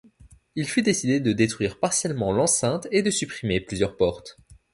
Il 0.55 0.67
fut 0.67 0.81
décidé 0.81 1.19
de 1.19 1.31
détruire 1.31 1.77
partiellement 1.79 2.31
l'enceinte 2.31 2.87
et 2.89 3.03
de 3.03 3.11
supprimer 3.11 3.61
plusieurs 3.61 3.97
portes. 3.97 4.35